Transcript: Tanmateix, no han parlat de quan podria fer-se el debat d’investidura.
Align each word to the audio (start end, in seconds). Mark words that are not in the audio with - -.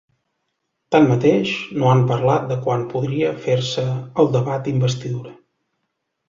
Tanmateix, 0.93 1.51
no 1.81 1.91
han 1.91 2.01
parlat 2.11 2.47
de 2.53 2.57
quan 2.63 2.87
podria 2.95 3.35
fer-se 3.45 3.85
el 4.25 4.33
debat 4.39 4.67
d’investidura. 4.71 5.37